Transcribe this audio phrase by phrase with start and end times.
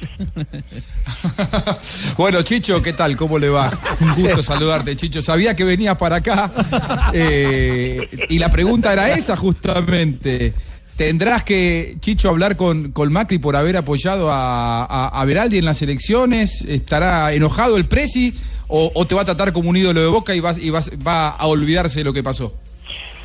[2.16, 3.16] Bueno, Chicho, ¿qué tal?
[3.16, 3.70] ¿Cómo le va?
[4.00, 5.22] Un gusto saludarte, Chicho.
[5.22, 6.52] Sabía que venías para acá
[7.12, 10.54] eh, y la pregunta era esa justamente.
[10.96, 15.64] ¿Tendrás que, Chicho, hablar con, con Macri por haber apoyado a, a, a Beraldi en
[15.64, 16.62] las elecciones?
[16.62, 18.34] ¿Estará enojado el Presi
[18.68, 20.90] o, o te va a tratar como un ídolo de Boca y, vas, y vas,
[21.06, 22.54] va a olvidarse de lo que pasó?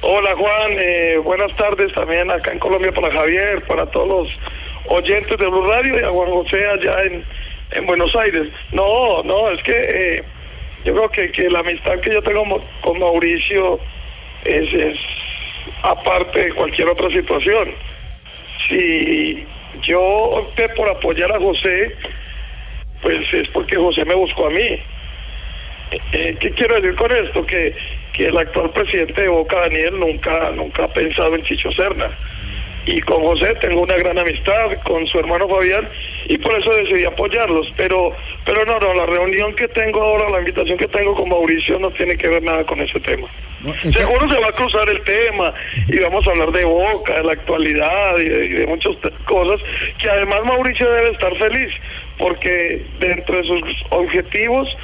[0.01, 4.39] Hola Juan, eh, buenas tardes también acá en Colombia para Javier, para todos los
[4.87, 7.23] oyentes de Blue Radio y a Juan José allá en,
[7.71, 8.49] en Buenos Aires.
[8.71, 10.23] No, no, es que eh,
[10.83, 13.79] yo creo que, que la amistad que yo tengo con Mauricio
[14.43, 14.99] es, es
[15.81, 17.73] aparte de cualquier otra situación.
[18.67, 19.45] Si
[19.81, 21.95] yo opté por apoyar a José,
[23.01, 24.79] pues es porque José me buscó a mí.
[26.11, 27.45] Eh, ¿Qué quiero decir con esto?
[27.45, 27.73] Que,
[28.15, 32.09] que el actual presidente de Boca, Daniel, nunca, nunca ha pensado en Chicho Serna.
[32.85, 35.87] Y con José tengo una gran amistad, con su hermano Fabián,
[36.27, 37.67] y por eso decidí apoyarlos.
[37.75, 38.13] Pero,
[38.45, 41.89] pero no, no, la reunión que tengo ahora, la invitación que tengo con Mauricio no
[41.91, 43.27] tiene que ver nada con ese tema.
[43.91, 45.51] Seguro se va a cruzar el tema
[45.87, 49.59] y vamos a hablar de Boca, de la actualidad y de, y de muchas cosas
[49.97, 51.73] que además Mauricio debe estar feliz
[52.19, 54.77] porque dentro de sus objetivos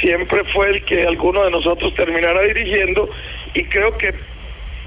[0.00, 3.10] siempre fue el que alguno de nosotros terminara dirigiendo
[3.54, 4.14] y creo que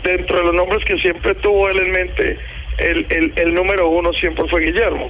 [0.04, 2.38] dentro de los nombres que siempre tuvo él en mente,
[2.78, 5.10] el, el, el número uno siempre fue Guillermo.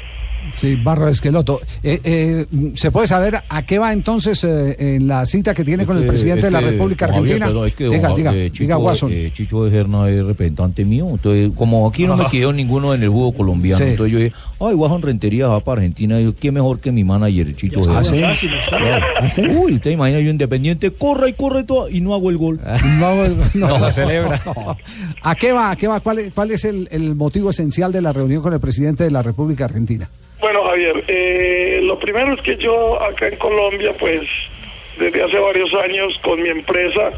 [0.54, 1.60] Sí, Barro Esqueloto.
[1.82, 5.86] Eh, eh, ¿Se puede saber a qué va entonces eh, en la cita que tiene
[5.86, 7.46] con el presidente de la República Javier, Argentina?
[7.48, 9.12] perdón, es que diga, diga, eh, diga, Chicho, Watson.
[9.14, 11.08] eh, Chicho de Serna es representante mío.
[11.10, 13.92] Entonces, como aquí no me quedó ninguno en el juego colombiano, Sí.
[13.92, 16.20] entonces yo dije, ay, Guajon Rentería va para Argentina.
[16.20, 18.36] Y yo, ¿qué mejor que mi manager, Chicho de ¿Ah, Serna?
[19.30, 19.42] sí?
[19.42, 22.60] Uy, usted imagina yo independiente, corre y corre todo y no hago el gol.
[23.00, 23.46] No, no,
[23.80, 24.40] No, celebra.
[24.46, 24.78] no.
[25.22, 25.72] ¿A qué va?
[25.72, 26.00] ¿A qué va?
[26.00, 29.12] ¿Cuál es, cuál es el, el motivo esencial de la reunión con el presidente de
[29.12, 30.08] la República Argentina?
[30.44, 34.28] Bueno, Javier, eh, lo primero es que yo acá en Colombia, pues
[34.98, 37.14] desde hace varios años con mi empresa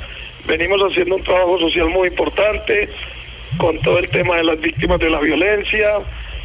[0.46, 2.88] venimos haciendo un trabajo social muy importante
[3.58, 6.02] con todo el tema de las víctimas de la violencia,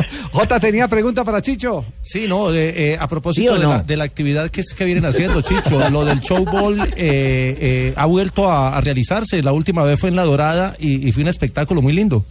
[0.32, 1.84] Jota, ¿tenía pregunta para Chicho?
[2.02, 4.74] Sí, no, eh, eh, a propósito ¿Sí o de, la, de la actividad que, es-
[4.74, 9.42] que vienen haciendo, Chicho, lo del showball eh, eh, ha vuelto a, a realizarse.
[9.42, 12.24] La última vez fue en La Dorada y, y fue un espectáculo muy lindo.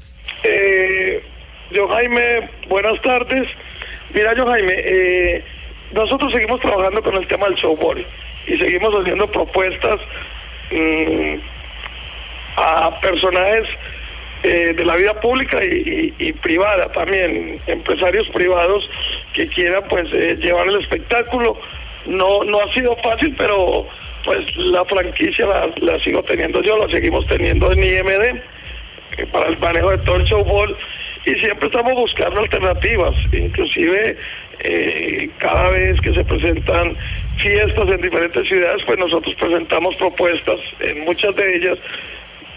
[0.43, 1.23] Eh,
[1.71, 3.47] yo Jaime, buenas tardes.
[4.13, 5.43] Mira, yo Jaime, eh,
[5.93, 8.05] nosotros seguimos trabajando con el tema del showball
[8.47, 9.99] y seguimos haciendo propuestas
[10.71, 11.35] mm,
[12.57, 13.67] a personajes
[14.43, 18.89] eh, de la vida pública y, privada también, empresarios privados
[19.33, 21.59] que quieran pues eh, llevar el espectáculo.
[22.05, 23.87] No, no ha sido fácil, pero
[24.23, 28.41] pues la franquicia la, la sigo teniendo yo, la seguimos teniendo en IMD
[29.17, 30.75] eh, para el manejo de todo el showball
[31.25, 34.17] y siempre estamos buscando alternativas, inclusive
[34.59, 36.95] eh, cada vez que se presentan
[37.37, 41.77] fiestas en diferentes ciudades, pues nosotros presentamos propuestas en muchas de ellas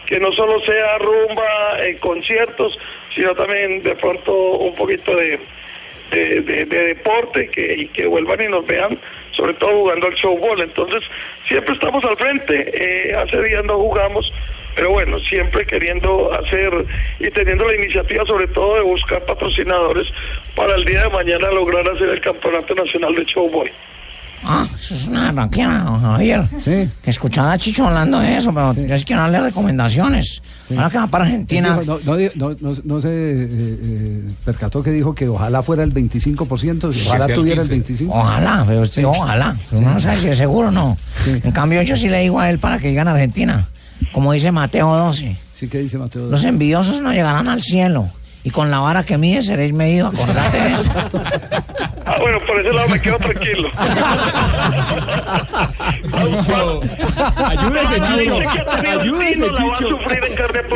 [0.06, 2.78] que no solo sea rumba conciertos,
[3.14, 5.38] sino también de pronto un poquito de,
[6.10, 8.98] de, de- de deporte que, y que vuelvan y nos vean,
[9.32, 10.60] sobre todo jugando al showball.
[10.60, 11.02] Entonces,
[11.48, 12.70] siempre estamos al frente,
[13.10, 14.32] eh, hace días no jugamos,
[14.76, 16.72] pero bueno, siempre queriendo hacer
[17.20, 20.08] y teniendo la iniciativa sobre todo de buscar patrocinadores
[20.56, 23.70] para el día de mañana lograr hacer el Campeonato Nacional de Showboy.
[24.42, 26.44] Ah, eso es una ranquera, don Javier.
[26.60, 26.88] Sí.
[27.02, 30.42] Que escuchaba a Chicho hablando de eso, pero yo sí quiero darle recomendaciones.
[30.70, 31.78] Ahora que va para Argentina.
[31.78, 35.82] Dijo, no, no, no, no- no se eh, eh, percató que dijo que ojalá fuera
[35.82, 38.04] el 25%, si ojalá el tuviera el 15.
[38.04, 38.08] 25%.
[38.10, 39.56] Ojalá, pero sí, ojalá.
[39.70, 40.96] Pero Uno no sabe si es seguro o no.
[41.26, 43.66] En cambio, yo sí le digo a él para que digan Argentina.
[44.12, 45.36] Como dice Mateo 12.
[45.54, 46.28] Sí, que dice Mateo.
[46.28, 48.08] Los envidiosos no llegarán al cielo.
[48.42, 50.08] Y con la vara que mide seréis medido.
[50.08, 50.92] Acordate de eso.
[52.14, 53.70] Ah, bueno, por ese lado me quedo tranquilo.
[57.46, 58.38] Ayúdese, Chicho.
[58.88, 59.98] Ayúdese, Chicho.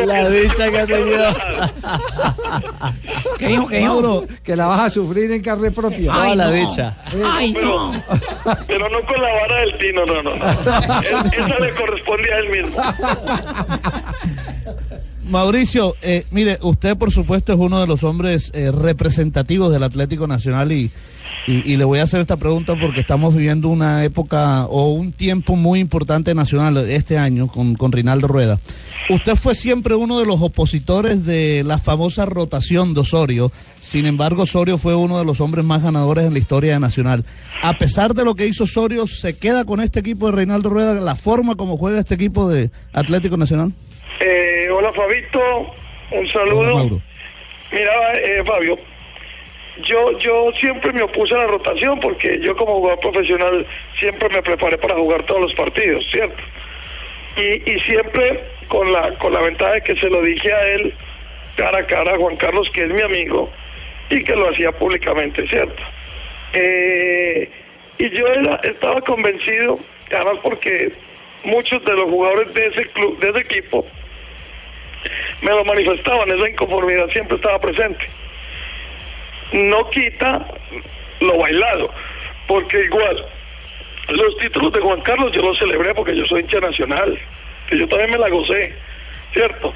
[0.06, 1.34] La dicha que ha tenido.
[3.38, 3.66] ¿Qué dijo?
[3.68, 3.88] ¿Qué dijo?
[3.94, 6.12] Mauro, que la vas a sufrir en carne propia.
[6.14, 6.52] Ay, la no.
[6.52, 6.96] dicha.
[7.24, 8.02] Ay, Pero, no.
[8.66, 10.36] pero no con la vara del tino, no, no.
[10.36, 10.44] no.
[11.02, 12.76] Es- esa le corresponde a él mismo.
[15.28, 20.26] Mauricio, eh, mire, usted por supuesto es uno de los hombres eh, representativos del Atlético
[20.26, 20.90] Nacional y,
[21.46, 25.54] y, le voy a hacer esta pregunta porque estamos viviendo una época o un tiempo
[25.54, 28.58] muy importante nacional este año con, con Rinaldo Rueda.
[29.10, 33.52] Usted fue siempre uno de los opositores de la famosa rotación de Osorio,
[33.82, 37.24] sin embargo Osorio fue uno de los hombres más ganadores en la historia de Nacional.
[37.62, 40.94] A pesar de lo que hizo Osorio, ¿se queda con este equipo de Reinaldo Rueda,
[40.94, 43.72] la forma como juega este equipo de Atlético Nacional?
[44.20, 45.40] Eh, hola, Fabito.
[46.10, 46.74] Un Hola, saludo.
[46.74, 47.00] Mauro.
[47.70, 48.78] Mira, eh, Fabio,
[49.82, 53.66] yo, yo siempre me opuse a la rotación porque yo como jugador profesional
[53.98, 56.42] siempre me preparé para jugar todos los partidos, ¿cierto?
[57.36, 60.94] Y, y siempre con la, con la ventaja de que se lo dije a él
[61.56, 63.50] cara a cara, a Juan Carlos, que es mi amigo,
[64.10, 65.82] y que lo hacía públicamente, ¿cierto?
[66.54, 67.50] Eh,
[67.98, 69.78] y yo era- estaba convencido,
[70.10, 70.92] además porque
[71.44, 73.84] muchos de los jugadores de ese club, de ese equipo,
[75.42, 78.04] me lo manifestaban, esa inconformidad siempre estaba presente.
[79.52, 80.46] No quita
[81.20, 81.92] lo bailado,
[82.46, 83.26] porque igual
[84.08, 87.18] los títulos de Juan Carlos yo los celebré porque yo soy hincha nacional,
[87.68, 88.74] que yo también me la gocé,
[89.32, 89.74] ¿cierto?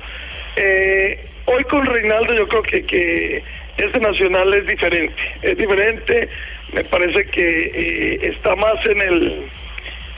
[0.57, 3.43] Eh, hoy con Reinaldo yo creo que, que
[3.77, 6.29] este nacional es diferente, es diferente,
[6.73, 9.51] me parece que eh, está más en el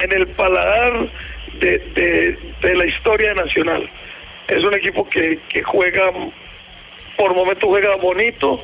[0.00, 1.08] en el paladar
[1.60, 3.88] de, de, la historia Nacional.
[4.48, 6.10] Es un equipo que, que juega,
[7.16, 8.62] por momentos juega bonito,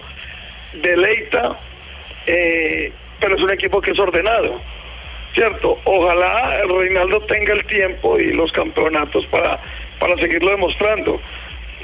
[0.75, 1.57] deleita,
[2.27, 4.61] eh, pero es un equipo que es ordenado,
[5.35, 5.79] ¿cierto?
[5.85, 9.61] Ojalá Reinaldo tenga el tiempo y los campeonatos para,
[9.99, 11.21] para seguirlo demostrando.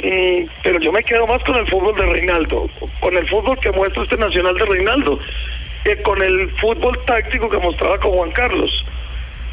[0.02, 2.68] Mm, pero yo me quedo más con el fútbol de Reinaldo,
[3.00, 5.18] con el fútbol que muestra este Nacional de Reinaldo,
[5.84, 8.84] que con el fútbol táctico que mostraba con Juan Carlos.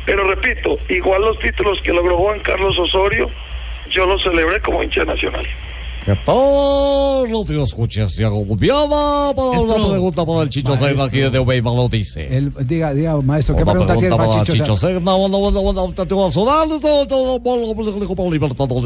[0.06, 3.30] Pero repito, igual los títulos que logró Juan Carlos Osorio,
[3.94, 5.48] yo los celebré como hincha nacional.
[6.06, 7.32] ¿Qué tal?
[7.32, 11.88] No te escuches, Santiago Gutiérrez, para una pregunta para el Chicho Serna aquí de lo
[11.88, 12.28] dice.
[12.30, 14.76] El, diga, diga, maestro, ¿qué pregunta tiene pregunta para para Chicho?
[14.76, 15.16] Serna?
[15.16, 15.38] Una
[18.08, 18.24] Copa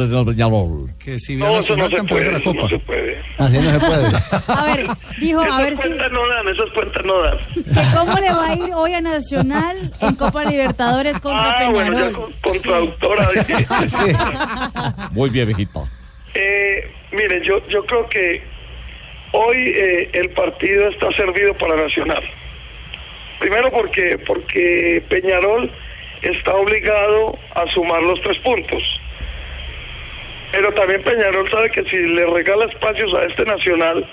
[0.09, 0.91] del Peñarol.
[0.99, 3.17] Que si No, eso no se puede, eso no se puede.
[3.39, 4.07] Así no se puede.
[4.47, 4.85] A ver,
[5.19, 7.37] dijo, a ver si no dan, esas cuentas no dan.
[7.55, 11.89] que cómo le va a ir hoy a Nacional en Copa Libertadores contra Ah, bueno,
[11.97, 12.13] Peñarol.
[12.13, 13.29] con, con traductora.
[15.11, 15.81] Muy bien, viejita.
[16.35, 16.81] Eh,
[17.17, 18.41] mire, yo, yo creo que
[19.31, 22.23] hoy eh, el partido está servido para Nacional.
[23.39, 25.69] Primero porque, porque Peñarol
[26.21, 29.01] está obligado a sumar los tres puntos.
[30.51, 34.07] Pero también Peñarol sabe que si le regala espacios a este Nacional,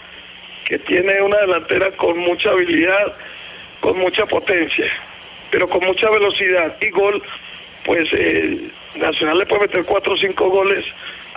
[0.64, 3.14] que tiene una delantera con mucha habilidad,
[3.80, 4.90] con mucha potencia,
[5.50, 7.22] pero con mucha velocidad y gol,
[7.84, 8.58] pues eh,
[8.96, 10.84] Nacional le puede meter cuatro o cinco goles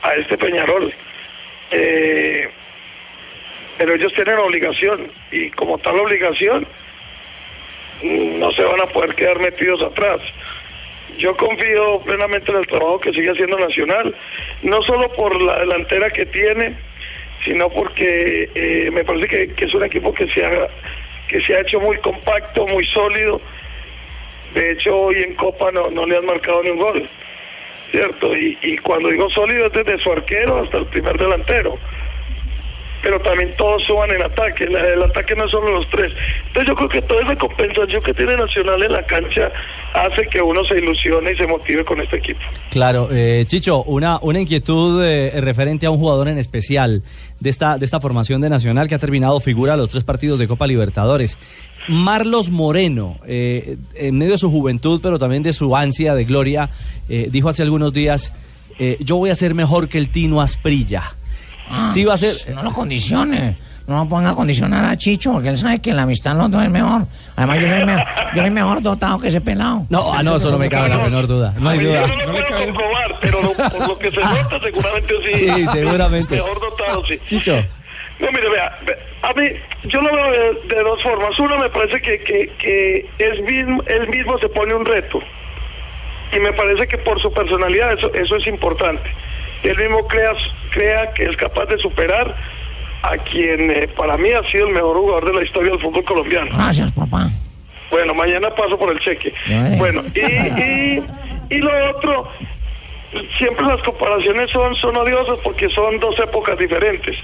[0.02, 0.94] a este Peñarol.
[1.72, 2.50] Eh,
[3.78, 6.68] pero ellos tienen obligación y como tal obligación
[8.02, 10.20] mm, no se van a poder quedar metidos atrás.
[11.18, 14.16] yo confío plenamente en el trabajo que sigue haciendo Nacional,
[14.64, 16.76] no solo por la delantera que tiene,
[17.44, 20.68] sino porque eh, me parece que, que es un equipo que se, ha,
[21.28, 23.40] que se ha hecho muy compacto, muy sólido.
[24.54, 27.10] De hecho, hoy en Copa no, no le han marcado ni un gol,
[27.92, 28.36] ¿cierto?
[28.36, 31.78] Y, y cuando digo sólido es desde su arquero hasta el primer delantero
[33.02, 34.66] pero también todos suban en ataque.
[34.66, 36.12] El ataque no es solo los tres.
[36.48, 39.52] Entonces yo creo que toda esa compensación que tiene Nacional en la cancha
[39.94, 42.40] hace que uno se ilusione y se motive con este equipo.
[42.70, 47.04] Claro, eh, Chicho, una, una inquietud eh, referente a un jugador en especial
[47.40, 50.48] de esta, de esta formación de Nacional que ha terminado figura los tres partidos de
[50.48, 51.38] Copa Libertadores.
[51.88, 56.70] Marlos Moreno, eh, en medio de su juventud, pero también de su ansia de gloria,
[57.08, 58.34] eh, dijo hace algunos días,
[58.80, 61.16] eh, yo voy a ser mejor que el Tino Asprilla.
[61.94, 62.36] sí va a ser...
[62.54, 63.56] No lo condicione.
[63.88, 66.70] No lo ponga a condicionar a Chicho, porque él sabe que la amistad dos es
[66.70, 67.04] mejor.
[67.38, 68.06] Además, yo soy, me-
[68.36, 69.86] yo soy mejor dotado que ese pelado.
[69.90, 71.54] No, ah, no, eso no me cabe la menor duda.
[71.58, 72.02] No hay Yo duda.
[72.08, 75.34] no lo puedo comprobar, pero lo- por lo que se nota seguramente sí.
[75.56, 76.36] Sí, seguramente.
[76.36, 77.18] Mejor dotado, sí.
[77.26, 77.56] Chicho.
[78.20, 79.48] No, mire, vea, ve- a mí,
[79.88, 81.40] yo lo veo de, de dos formas.
[81.40, 85.22] Uno, me parece que, que, que es mismo, él mismo se pone un reto.
[86.36, 89.10] Y me parece que por su personalidad eso, eso es importante.
[89.64, 90.34] Él mismo crea,
[90.72, 92.36] crea que es capaz de superar
[93.04, 96.04] a quien eh, para mí ha sido el mejor jugador de la historia del fútbol
[96.04, 96.52] colombiano.
[96.58, 97.30] Gracias, papá.
[97.90, 99.34] Bueno, mañana paso por el cheque.
[99.48, 99.78] Vale.
[99.78, 101.04] Bueno, y, y,
[101.50, 102.30] y lo otro,
[103.38, 107.18] siempre las comparaciones son, son odiosas porque son dos épocas diferentes.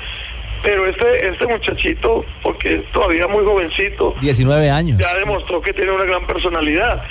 [0.62, 4.98] Pero este, este muchachito, porque es todavía muy jovencito, 19 años.
[4.98, 7.04] ya demostró que tiene una gran personalidad.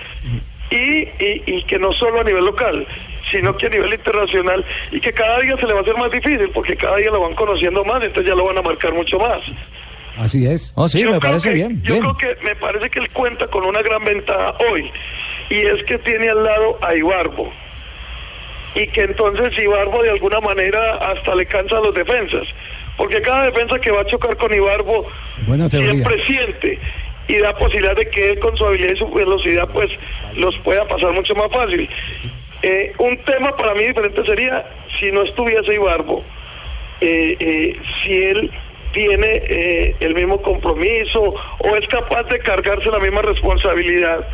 [0.70, 2.86] Y, y, y que no solo a nivel local,
[3.32, 6.12] sino que a nivel internacional, y que cada día se le va a hacer más
[6.12, 9.18] difícil, porque cada día lo van conociendo más, entonces ya lo van a marcar mucho
[9.18, 9.40] más.
[10.18, 10.72] Así es.
[10.76, 11.82] Oh, sí, Yo me creo parece que- bien.
[11.82, 12.04] Yo bien.
[12.04, 14.90] creo que me parece que él cuenta con una gran ventaja hoy
[15.48, 17.50] y es que tiene al lado a Ibarbo
[18.74, 22.46] y que entonces Ibarbo de alguna manera hasta le cansa a los defensas
[22.98, 25.06] porque cada defensa que va a chocar con Ibarbo
[25.70, 26.78] siempre siente
[27.28, 29.90] y da posibilidad de que él con su habilidad y su velocidad pues
[30.34, 31.88] los pueda pasar mucho más fácil.
[32.62, 34.64] Eh, un tema para mí diferente sería
[35.00, 36.22] si no estuviese Ibarbo,
[37.00, 38.50] eh, eh, si él
[38.92, 44.26] tiene eh, el mismo compromiso o es capaz de cargarse la misma responsabilidad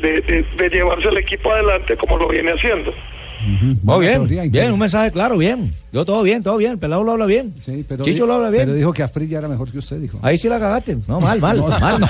[0.00, 2.92] de, de- de llevarse el equipo adelante como lo viene haciendo.
[3.86, 5.70] Oh, bien, un mensaje claro, bien.
[5.92, 6.72] Yo todo bien, todo bien.
[6.72, 7.54] El pelado lo habla bien.
[7.60, 8.64] Sí, pero Chicho di- lo habla bien.
[8.64, 10.18] Pero dijo que Asprilla era mejor que usted, dijo.
[10.22, 10.96] Ahí sí la cagaste.
[11.06, 12.00] No, mal, mal, No, mal.
[12.00, 12.08] no,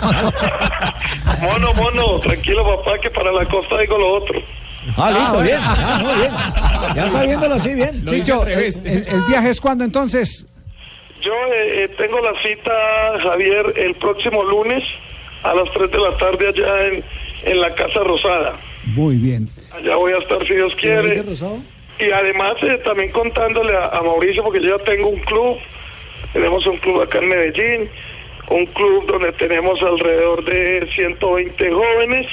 [1.43, 4.41] Mono, mono, tranquilo papá que para la costa digo lo otro.
[4.97, 5.43] Ah, listo, bueno.
[5.45, 5.59] bien.
[5.63, 6.31] Ah, no, bien.
[6.97, 8.05] Ya sabiéndolo así, bien.
[8.07, 10.47] Chicho, el, el- el viaje es cuando entonces?
[11.23, 12.73] Yo eh, eh, tengo la cita,
[13.23, 14.85] Javier, el próximo lunes
[15.43, 17.05] a las 3 de la tarde allá en,
[17.45, 18.55] en la Casa Rosada.
[18.95, 19.49] Muy bien.
[19.75, 21.23] Allá voy a estar si Dios quiere.
[21.99, 25.57] Y además eh, también contándole a, a Mauricio, porque yo ya tengo un club,
[26.33, 27.91] tenemos un club acá en Medellín,
[28.51, 32.27] un club donde tenemos alrededor de 120 jóvenes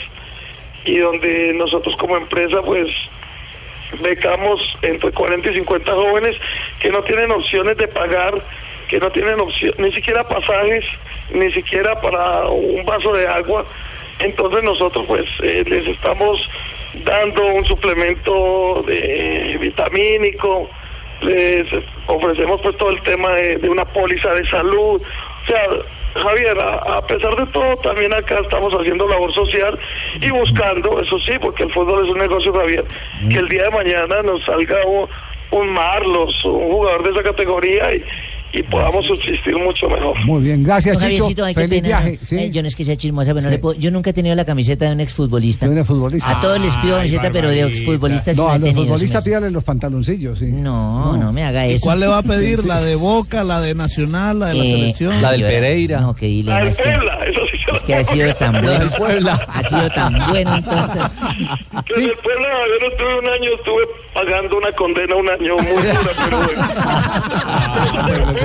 [0.86, 2.88] y donde nosotros como empresa pues
[4.02, 6.36] becamos entre 40 y 50 jóvenes
[6.80, 8.34] que no tienen opciones de pagar,
[8.88, 10.84] que no tienen opción, ni siquiera pasajes,
[11.32, 13.66] ni siquiera para un vaso de agua.
[14.20, 16.48] Entonces nosotros pues eh, les estamos
[17.04, 20.70] dando un suplemento de vitamínico,
[21.22, 21.66] les
[22.08, 25.02] ofrecemos pues todo el tema de, de una póliza de salud.
[25.02, 25.64] O sea,
[26.16, 29.80] Javier, a, pesar de todo, también acá estamos haciendo labor social
[30.22, 32.86] y buscando, eso sí, porque el fútbol es un negocio, Javier,
[33.30, 35.08] que el día de mañana nos salga un,
[35.52, 38.04] un Marlos, un jugador de esa categoría y,
[38.54, 40.16] y podamos subsistir mucho mejor.
[40.26, 41.46] Muy bien, gracias, Don Chicho.
[41.48, 42.20] Qué Feliz pena, viaje.
[42.22, 42.26] ¿no?
[42.28, 42.38] ¿sí?
[42.38, 43.56] Ay, yo no es que sea chismosa, pero no Sí.
[43.56, 45.68] le puedo- yo nunca he tenido la camiseta de un exfutbolista.
[45.68, 46.38] De un futbolista.
[46.38, 49.50] A todos les pido camiseta, pero de exfutbolista sí No, no a los futbolistas pídale
[49.50, 50.46] los pantaloncillos, sí.
[50.52, 51.84] No, no me haga ¿Y eso.
[51.86, 52.64] cuál le va a pedir?
[52.66, 55.22] ¿La de Boca, la de Nacional, la de la Eh, selección?
[55.22, 56.00] La del Pereira.
[56.02, 58.54] No, que dile, La no, del Puebla, eso sí se es que ha sido tan
[58.54, 58.80] La bueno.
[58.80, 59.46] del Puebla.
[59.48, 61.04] Ha sido tan bueno entonces.
[61.86, 63.84] Que en el Puebla yo no estuve un año, estuve
[64.14, 66.64] pagando una condena un año muy dura, pero bueno.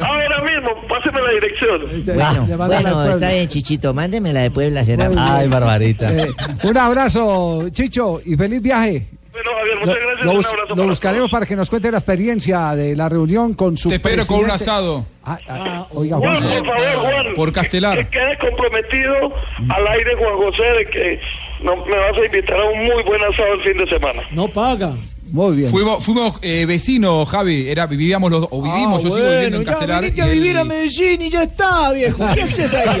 [0.00, 1.80] Ahora mismo, páseme la dirección.
[2.06, 5.10] Bueno, bueno, está bien, Chichito, mándeme la de Puebla, será.
[5.16, 6.12] Ay, Barbarita.
[6.12, 6.28] Eh,
[6.64, 9.06] un abrazo, Chicho, y feliz viaje.
[9.32, 10.24] Bueno, Javier, Lo, muchas gracias.
[10.26, 13.54] lo un abrazo lo para buscaremos para que nos cuente la experiencia de la reunión
[13.54, 14.70] con su Te espero con un presidente.
[14.70, 15.06] asado.
[15.24, 16.58] Ah, ah, oiga, Juan, Juan.
[16.62, 17.34] por favor, Juan.
[17.34, 17.98] Por Castelar.
[17.98, 19.32] Que, que quede comprometido
[19.70, 21.20] al aire, Juan José, de que
[21.64, 24.22] no, me vas a invitar a un muy buen asado el fin de semana.
[24.30, 24.92] No paga.
[25.34, 25.68] Muy bien.
[25.68, 27.68] Fuimos, fuimos eh, vecinos, Javi.
[27.68, 30.00] Era, vivíamos los dos, o vivimos, yo sigo viviendo en ya Castelar.
[30.02, 32.24] viniste y a vivir a Medellín y ya está, viejo.
[32.34, 33.00] ¿Qué haces ahí?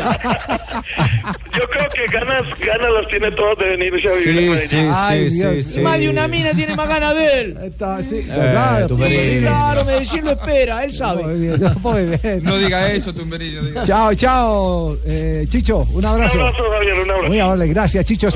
[1.54, 4.90] Yo creo que ganas, ganas las tiene todas de venirse a vivir a Medellín.
[4.92, 5.76] Ay, Dios.
[5.78, 7.58] Más de una mina tiene más ganas de él.
[7.66, 9.40] Está, sí, Eh, Sí, Tumberini.
[9.40, 11.22] claro, Medellín lo espera, él sabe.
[11.22, 12.40] Muy bien, muy bien.
[12.42, 13.84] No diga eso, no diga.
[13.84, 14.96] Chao, chao.
[15.06, 16.34] Eh, Chicho, un abrazo.
[16.36, 17.28] Un abrazo, Javier, un abrazo.
[17.28, 18.28] Muy amable, gracias, Chicho.